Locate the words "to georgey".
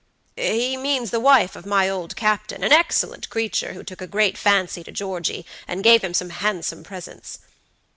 4.83-5.45